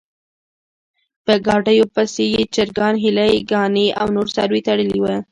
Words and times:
په 1.25 1.33
ګاډیو 1.47 1.85
پسې 1.95 2.23
یې 2.33 2.43
چرګان، 2.53 2.95
هیلۍ 3.03 3.33
ګانې 3.51 3.87
او 3.99 4.07
نور 4.15 4.27
څاروي 4.35 4.61
تړلي 4.67 4.99
و. 5.01 5.05